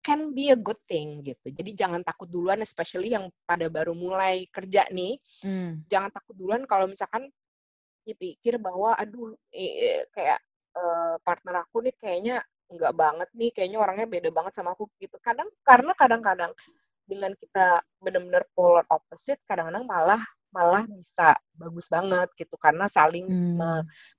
[0.02, 1.54] can be a good thing gitu.
[1.54, 5.86] Jadi jangan takut duluan, especially yang pada baru mulai kerja nih, hmm.
[5.86, 7.30] jangan takut duluan kalau misalkan
[8.02, 10.42] dipikir bahwa aduh eh, kayak
[10.74, 12.36] uh, partner aku nih kayaknya
[12.66, 15.16] nggak banget nih, kayaknya orangnya beda banget sama aku gitu.
[15.22, 16.52] Kadang karena kadang-kadang
[17.06, 23.56] dengan kita benar-benar polar opposite, kadang-kadang malah malah bisa bagus banget gitu karena saling hmm.
[23.56, 23.70] me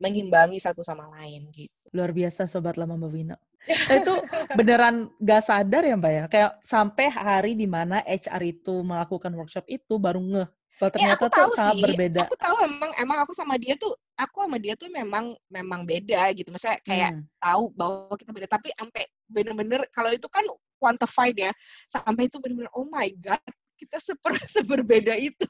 [0.02, 1.83] mengimbangi satu sama lain gitu.
[1.94, 3.38] Luar biasa sobat lama Mbak Wina.
[3.64, 4.12] Eh, itu
[4.60, 6.24] beneran gak sadar ya Mbak ya?
[6.28, 10.50] Kayak sampai hari di mana HR itu melakukan workshop itu baru ngeh
[10.82, 11.84] kalau ya, ternyata ya, tuh sangat sih.
[11.86, 12.20] berbeda.
[12.26, 16.34] Aku tahu emang emang aku sama dia tuh aku sama dia tuh memang memang beda
[16.34, 16.50] gitu.
[16.50, 17.24] Maksudnya kayak hmm.
[17.38, 20.46] tahu bahwa kita beda tapi sampai bener-bener kalau itu kan
[20.82, 21.52] quantified ya.
[21.86, 23.42] Sampai itu bener-bener oh my god,
[23.78, 25.46] kita seper seberbeda itu.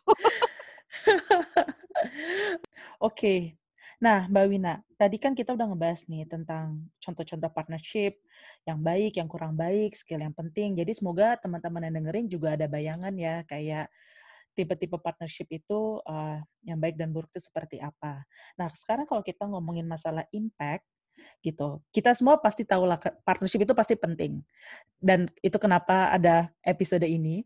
[3.07, 3.55] Oke.
[4.03, 8.19] Nah, Mbak Wina, tadi kan kita udah ngebahas nih tentang contoh-contoh partnership
[8.67, 10.75] yang baik, yang kurang baik, skill yang penting.
[10.75, 13.87] Jadi semoga teman-teman yang dengerin juga ada bayangan ya, kayak
[14.51, 16.35] tipe-tipe partnership itu uh,
[16.67, 18.27] yang baik dan buruk itu seperti apa.
[18.59, 20.83] Nah, sekarang kalau kita ngomongin masalah impact,
[21.39, 21.79] gitu.
[21.93, 24.41] Kita semua pasti tahu lah partnership itu pasti penting.
[24.97, 27.45] Dan itu kenapa ada episode ini.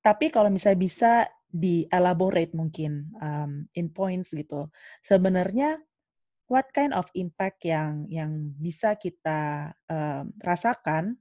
[0.00, 1.12] Tapi kalau misalnya bisa
[1.50, 4.70] di elaborate mungkin um, in points gitu.
[5.02, 5.82] Sebenarnya
[6.50, 11.14] what kind of impact yang yang bisa kita um, rasakan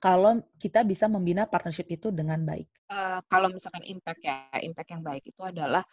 [0.00, 2.66] kalau kita bisa membina partnership itu dengan baik?
[2.88, 5.84] Uh, kalau misalkan impact ya, impact yang baik itu adalah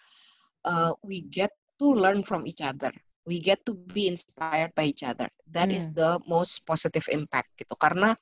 [0.63, 2.91] uh, we get to learn from each other.
[3.27, 5.29] We get to be inspired by each other.
[5.53, 5.77] That hmm.
[5.77, 7.77] is the most positive impact gitu.
[7.77, 8.17] Karena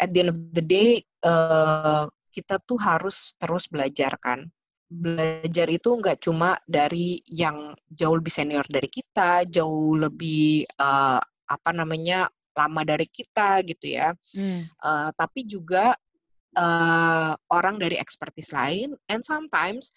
[0.00, 4.50] at the end of the day uh, kita tuh harus terus belajar kan
[4.94, 11.18] belajar itu nggak cuma dari yang jauh lebih senior dari kita, jauh lebih uh,
[11.50, 14.70] apa namanya lama dari kita gitu ya, hmm.
[14.78, 15.98] uh, tapi juga
[16.54, 19.90] uh, orang dari expertise lain, and sometimes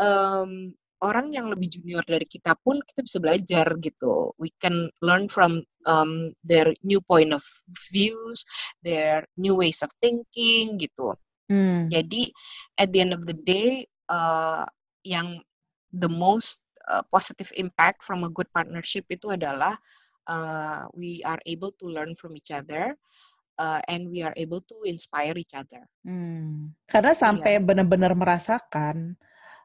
[0.00, 0.72] um,
[1.04, 4.32] orang yang lebih junior dari kita pun kita bisa belajar gitu.
[4.40, 7.44] We can learn from um, their new point of
[7.92, 8.42] views,
[8.82, 11.14] their new ways of thinking gitu.
[11.48, 11.88] Hmm.
[11.92, 12.32] Jadi
[12.80, 14.64] at the end of the day, uh,
[15.04, 15.40] yang
[15.92, 19.76] the most uh, positive impact from a good partnership itu adalah
[20.28, 22.96] uh, we are able to learn from each other.
[23.58, 25.82] Uh, and we are able to inspire each other.
[26.06, 26.70] Hmm.
[26.86, 27.64] Karena sampai yeah.
[27.66, 29.18] benar-benar merasakan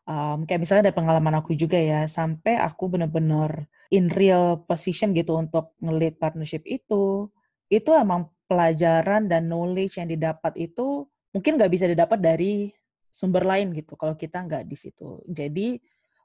[0.09, 5.37] um, kayak misalnya dari pengalaman aku juga ya, sampai aku benar-benar in real position gitu
[5.37, 7.29] untuk ngelit partnership itu,
[7.69, 12.69] itu emang pelajaran dan knowledge yang didapat itu mungkin nggak bisa didapat dari
[13.13, 15.21] sumber lain gitu kalau kita nggak di situ.
[15.29, 15.77] Jadi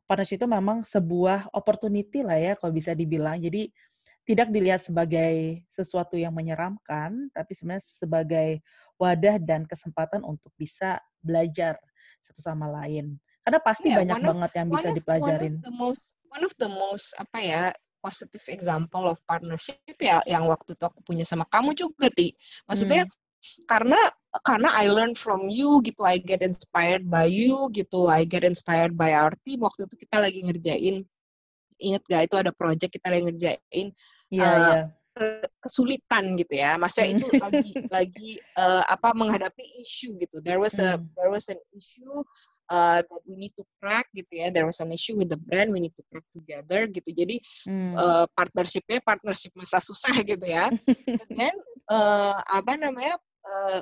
[0.08, 3.36] partnership itu memang sebuah opportunity lah ya kalau bisa dibilang.
[3.36, 3.68] Jadi
[4.24, 8.50] tidak dilihat sebagai sesuatu yang menyeramkan, tapi sebenarnya sebagai
[8.96, 11.76] wadah dan kesempatan untuk bisa belajar
[12.24, 13.20] satu sama lain.
[13.44, 15.54] Karena pasti yeah, banyak banget yang bisa of, dipelajarin.
[15.56, 17.62] One of the most, one of the most apa ya
[18.04, 22.36] positive example of partnership ya yang waktu itu aku punya sama kamu juga ti.
[22.68, 23.12] Maksudnya hmm.
[23.66, 23.98] Karena
[24.44, 28.94] karena I learn from you gitu, I get inspired by you gitu, I get inspired
[28.94, 29.64] by our team.
[29.64, 30.96] Waktu itu kita lagi ngerjain,
[31.80, 33.86] inget gak itu ada project kita lagi ngerjain.
[34.28, 34.86] Yeah, uh, yeah
[35.62, 36.78] kesulitan gitu ya.
[36.78, 40.38] Maksudnya itu lagi lagi uh, apa menghadapi isu gitu.
[40.40, 41.10] There was a hmm.
[41.18, 42.22] there was an issue
[42.70, 44.54] uh, that we need to crack gitu ya.
[44.54, 47.10] There was an issue with the brand, we need to crack together gitu.
[47.10, 47.92] Jadi hmm.
[47.98, 50.70] uh, partnershipnya partnership masa susah gitu ya.
[51.38, 51.54] Dan
[51.90, 53.80] uh, apa namanya uh,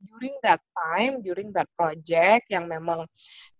[0.00, 3.04] during that time, during that project yang memang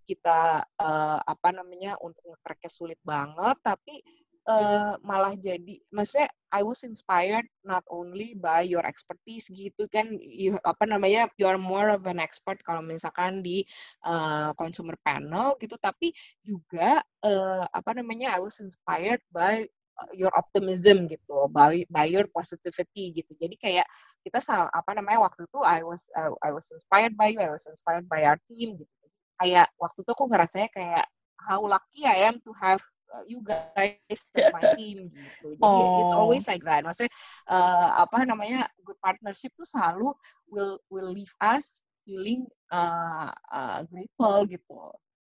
[0.05, 4.03] kita uh, apa namanya untuk nge-cracknya sulit banget, tapi
[4.49, 10.59] uh, malah jadi maksudnya I was inspired not only by your expertise gitu kan you,
[10.67, 13.63] apa namanya you are more of an expert kalau misalkan di
[14.03, 16.11] uh, consumer panel gitu tapi
[16.43, 19.71] juga uh, apa namanya I was inspired by
[20.17, 23.87] your optimism gitu by by your positivity gitu jadi kayak
[24.21, 24.41] kita
[24.73, 28.05] apa namanya waktu itu I was uh, I was inspired by you I was inspired
[28.09, 28.95] by our team gitu
[29.41, 31.05] kayak waktu itu aku ngerasanya kayak
[31.41, 35.57] how lucky I am to have uh, you guys as my team gitu.
[35.57, 36.05] Jadi oh.
[36.05, 36.85] it's always like that.
[36.85, 37.13] Maksudnya
[37.49, 40.13] uh, apa namanya good partnership tuh selalu
[40.53, 44.81] will will leave us feeling uh, uh, grateful gitu.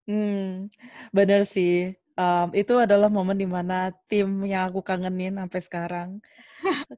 [0.06, 0.68] Hmm,
[1.16, 1.96] bener sih.
[2.14, 6.10] Um, itu adalah momen di mana tim yang aku kangenin sampai sekarang.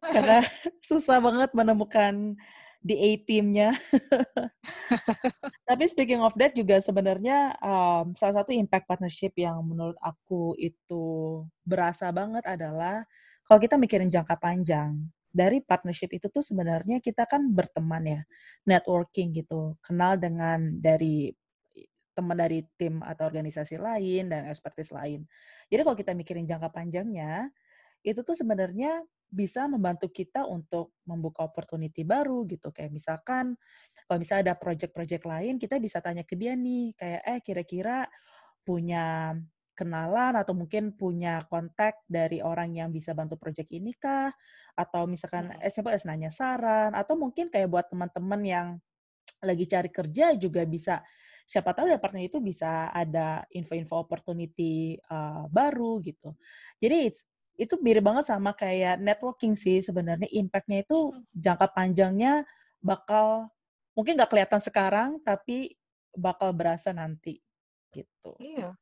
[0.04, 0.43] Karena
[0.89, 2.36] susah banget menemukan
[2.86, 3.73] di A-teamnya.
[5.69, 11.41] Tapi speaking of that juga sebenarnya um, salah satu impact partnership yang menurut aku itu
[11.65, 13.01] berasa banget adalah
[13.49, 15.01] kalau kita mikirin jangka panjang
[15.36, 18.21] dari partnership itu tuh sebenarnya kita kan berteman ya,
[18.63, 21.34] networking gitu, kenal dengan dari
[22.15, 25.28] teman dari tim atau organisasi lain dan expertise lain.
[25.67, 27.51] Jadi kalau kita mikirin jangka panjangnya,
[28.01, 32.71] itu tuh sebenarnya bisa membantu kita untuk membuka opportunity baru gitu.
[32.71, 33.60] Kayak misalkan
[34.08, 38.08] kalau misalnya ada project-project lain, kita bisa tanya ke dia nih, kayak eh kira-kira
[38.63, 39.36] punya
[39.75, 44.32] kenalan atau mungkin punya kontak dari orang yang bisa bantu project ini kah?
[44.80, 45.67] Atau misalkan hmm.
[45.67, 48.67] simple as nanya saran atau mungkin kayak buat teman-teman yang
[49.43, 51.04] lagi cari kerja juga bisa
[51.46, 56.34] siapa tahu dari partner itu bisa ada info-info opportunity uh, baru gitu.
[56.82, 57.22] Jadi it's
[57.56, 62.44] itu mirip banget sama kayak networking sih sebenarnya impactnya itu jangka panjangnya
[62.84, 63.48] bakal
[63.96, 65.80] mungkin nggak kelihatan sekarang tapi
[66.12, 67.40] bakal berasa nanti
[67.96, 68.36] gitu.
[68.44, 68.76] Iya.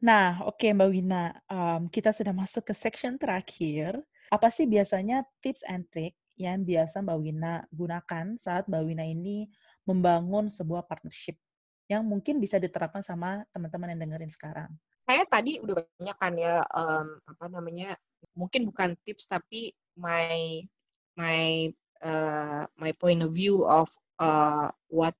[0.00, 4.00] Nah, oke okay, Mbak Wina, um, kita sudah masuk ke section terakhir.
[4.32, 9.48] Apa sih biasanya tips and trick yang biasa Mbak Wina gunakan saat Mbak Wina ini
[9.88, 11.40] membangun sebuah partnership
[11.86, 14.70] yang mungkin bisa diterapkan sama teman-teman yang dengerin sekarang?
[15.06, 17.94] Saya tadi udah banyak kan ya um, apa namanya
[18.34, 20.66] mungkin bukan tips tapi my
[21.14, 21.70] my
[22.02, 23.86] uh, my point of view of
[24.18, 25.14] uh, what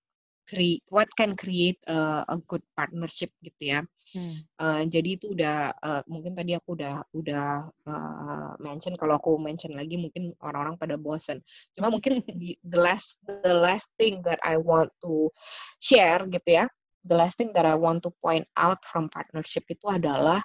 [0.50, 3.80] create what can create a, a good partnership gitu ya.
[4.16, 4.40] Hmm.
[4.56, 9.76] Uh, jadi itu udah uh, mungkin tadi aku udah udah uh, mention kalau aku mention
[9.76, 11.44] lagi mungkin orang-orang pada bosen.
[11.76, 15.28] Cuma mungkin the, the last the last thing that I want to
[15.84, 16.64] share gitu ya.
[17.04, 20.40] The last thing that I want to point out from partnership itu adalah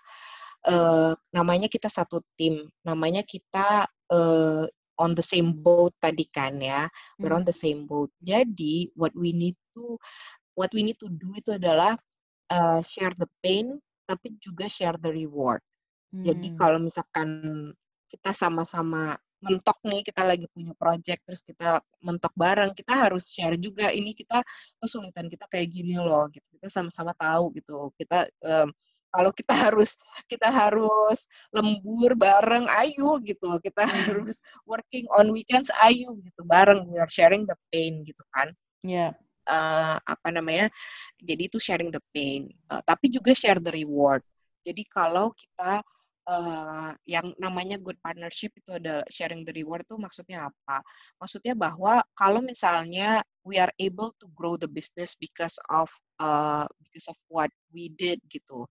[0.67, 4.67] uh, namanya kita satu tim, namanya kita uh,
[4.99, 7.49] on the same boat tadi kan ya, we're on hmm.
[7.49, 8.11] the same boat.
[8.19, 9.95] Jadi what we need to
[10.59, 11.95] what we need to do itu adalah
[12.51, 15.63] uh, share the pain, tapi juga share the reward.
[16.11, 16.27] Hmm.
[16.27, 17.29] Jadi kalau misalkan
[18.11, 23.57] kita sama-sama mentok nih kita lagi punya project terus kita mentok bareng kita harus share
[23.57, 24.45] juga ini kita
[24.77, 28.69] kesulitan kita kayak gini loh gitu kita sama-sama tahu gitu kita um,
[29.09, 29.97] kalau kita harus
[30.29, 33.93] kita harus lembur bareng ayo gitu kita hmm.
[34.05, 34.37] harus
[34.69, 38.53] working on weekends ayo gitu bareng we are sharing the pain gitu kan
[38.85, 39.11] ya yeah.
[39.47, 40.67] Uh, apa namanya
[41.21, 44.21] jadi itu sharing the pain uh, tapi juga share the reward
[44.61, 45.81] jadi kalau kita
[46.29, 50.85] uh, yang namanya good partnership itu ada sharing the reward itu maksudnya apa?
[51.17, 55.89] Maksudnya bahwa kalau misalnya we are able to grow the business because of
[56.21, 58.69] uh, because of what we did gitu,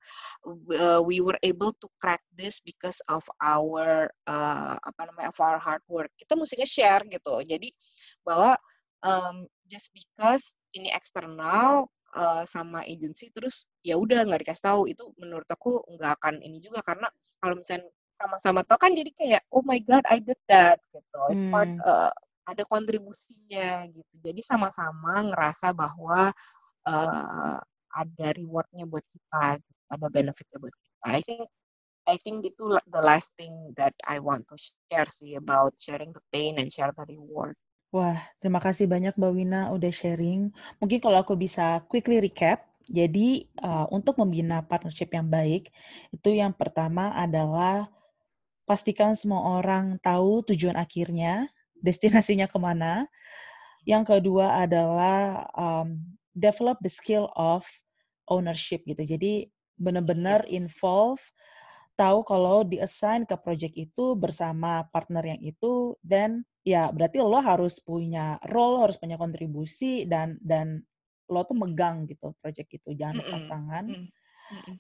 [0.79, 5.59] uh, we were able to crack this because of our uh, apa namanya of our
[5.59, 6.11] hard work.
[6.15, 7.43] Kita mestinya share gitu.
[7.43, 7.75] Jadi
[8.23, 8.55] bahwa
[9.03, 15.05] um, just because ini eksternal uh, sama agency terus ya udah nggak dikasih tahu itu
[15.19, 17.07] menurut aku nggak akan ini juga karena
[17.41, 21.47] kalau misalnya sama-sama tau kan jadi kayak oh my god I did that gitu it's
[21.47, 21.53] hmm.
[21.55, 22.13] part uh,
[22.45, 26.35] ada kontribusinya gitu jadi sama-sama ngerasa bahwa
[26.85, 27.57] uh,
[27.91, 29.81] ada rewardnya buat kita gitu.
[29.89, 31.43] ada benefitnya buat kita I think
[32.09, 36.25] I think itu the last thing that I want to share sih about sharing the
[36.35, 37.55] pain and share the reward.
[37.91, 40.55] Wah, terima kasih banyak Mbak Wina udah sharing.
[40.79, 45.75] Mungkin kalau aku bisa quickly recap, jadi uh, untuk membina partnership yang baik,
[46.15, 47.91] itu yang pertama adalah
[48.63, 51.51] pastikan semua orang tahu tujuan akhirnya,
[51.83, 53.11] destinasinya ke mana.
[53.83, 55.99] Yang kedua adalah um,
[56.31, 57.67] develop the skill of
[58.31, 59.03] ownership gitu.
[59.03, 60.63] Jadi benar-benar yes.
[60.63, 61.19] involve,
[62.01, 67.77] tahu kalau di-assign ke project itu bersama partner yang itu, dan ya berarti lo harus
[67.85, 70.81] punya role, harus punya kontribusi dan dan
[71.29, 73.85] lo tuh megang gitu project itu jangan lepas tangan.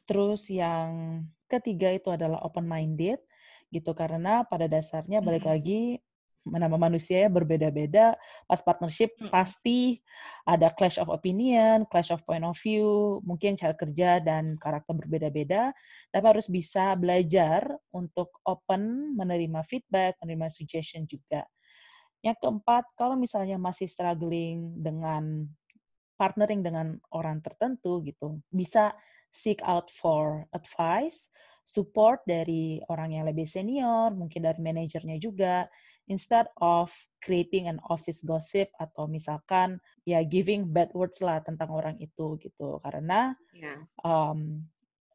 [0.02, 3.22] terus yang ketiga itu adalah open minded
[3.70, 6.02] gitu karena pada dasarnya balik lagi
[6.46, 8.16] nama manusia ya berbeda-beda.
[8.48, 10.00] Pas partnership pasti
[10.48, 15.72] ada clash of opinion, clash of point of view, mungkin cara kerja dan karakter berbeda-beda,
[16.08, 21.44] tapi harus bisa belajar untuk open menerima feedback, menerima suggestion juga.
[22.20, 25.48] Yang keempat, kalau misalnya masih struggling dengan
[26.20, 28.92] partnering dengan orang tertentu gitu, bisa
[29.32, 31.32] seek out for advice,
[31.64, 35.64] support dari orang yang lebih senior, mungkin dari manajernya juga,
[36.10, 36.90] instead of
[37.22, 42.82] creating an office gossip atau misalkan ya giving bad words lah tentang orang itu gitu,
[42.82, 43.86] karena yeah.
[44.02, 44.66] um,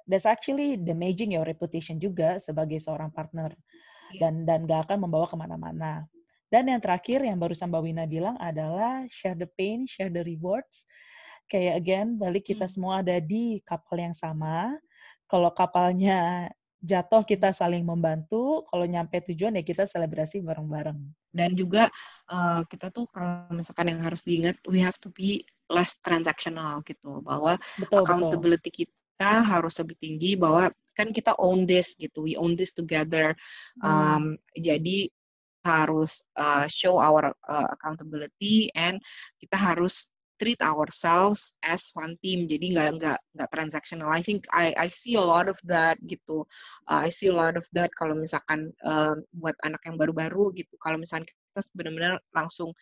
[0.07, 3.51] that's actually damaging your reputation juga sebagai seorang partner
[4.15, 4.23] yeah.
[4.23, 6.07] dan dan gak akan membawa ke mana-mana.
[6.47, 10.87] Dan yang terakhir yang barusan Mbak Wina bilang adalah share the pain, share the rewards.
[11.51, 12.73] Kayak again, balik kita hmm.
[12.73, 14.77] semua ada di kapal yang sama.
[15.25, 16.47] Kalau kapalnya
[16.85, 21.01] jatuh kita saling membantu, kalau nyampe tujuan ya kita selebrasi bareng-bareng.
[21.33, 21.89] Dan juga
[22.29, 25.41] uh, kita tuh kalau misalkan yang harus diingat, we have to be
[25.73, 28.79] less transactional gitu, bahwa betul, accountability betul.
[28.85, 33.33] kita harus lebih tinggi, bahwa kan kita own this gitu, we own this together.
[33.81, 34.61] Um, hmm.
[34.61, 35.09] Jadi
[35.65, 39.01] harus uh, show our uh, accountability and
[39.41, 40.05] kita harus
[40.37, 42.47] treat ourselves as one team.
[42.47, 44.11] Jadi nggak nggak nggak transactional.
[44.11, 46.43] I think I I see a lot of that gitu.
[46.87, 50.75] Uh, I see a lot of that kalau misalkan uh, buat anak yang baru-baru gitu.
[50.79, 52.75] Kalau misalkan kita benar-benar langsung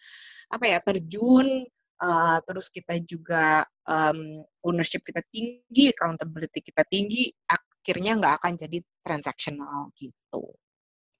[0.50, 1.66] apa ya terjun
[2.02, 8.78] uh, terus kita juga um, ownership kita tinggi accountability kita tinggi akhirnya nggak akan jadi
[9.06, 10.58] transactional gitu.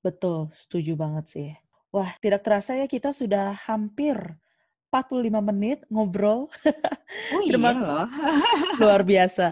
[0.04, 1.50] Betul, setuju banget sih.
[1.94, 4.18] Wah, tidak terasa ya kita sudah hampir
[4.94, 6.46] 45 menit ngobrol.
[7.34, 8.06] Oh iya loh.
[8.78, 9.50] Luar biasa.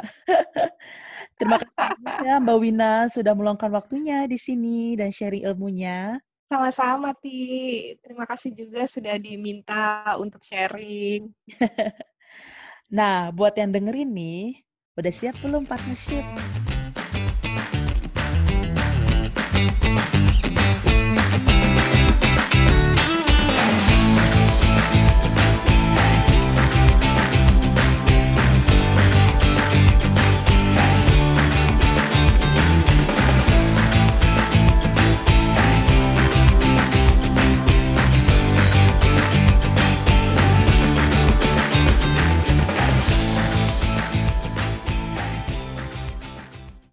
[1.42, 6.22] Terima kasih ya Mbak Wina sudah meluangkan waktunya di sini dan sharing ilmunya.
[6.46, 7.96] Sama-sama, Ti.
[8.04, 11.34] Terima kasih juga sudah diminta untuk sharing.
[12.98, 14.62] nah, buat yang dengerin nih,
[15.00, 16.22] udah siap belum partnership?